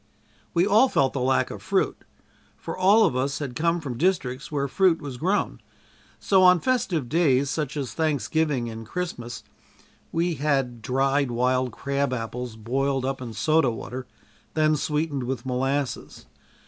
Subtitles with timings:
[0.55, 2.05] We all felt the lack of fruit,
[2.57, 5.61] for all of us had come from districts where fruit was grown,
[6.19, 9.43] so on festive days such as Thanksgiving and Christmas,
[10.11, 14.07] we had dried wild crab apples boiled up in soda water,
[14.55, 16.25] then sweetened with molasses.